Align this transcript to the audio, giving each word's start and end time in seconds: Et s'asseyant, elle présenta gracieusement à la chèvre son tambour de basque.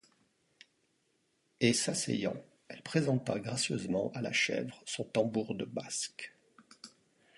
Et 1.59 1.73
s'asseyant, 1.73 2.35
elle 2.69 2.81
présenta 2.81 3.37
gracieusement 3.39 4.11
à 4.15 4.23
la 4.23 4.31
chèvre 4.33 4.81
son 4.87 5.03
tambour 5.03 5.53
de 5.53 5.63
basque. 5.63 6.33